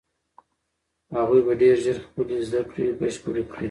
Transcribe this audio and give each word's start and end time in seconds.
هغوی 1.17 1.41
به 1.45 1.53
ډېر 1.61 1.75
ژر 1.83 1.97
خپلې 2.05 2.35
زده 2.47 2.61
کړې 2.69 2.85
بشپړې 2.99 3.43
کړي. 3.49 3.59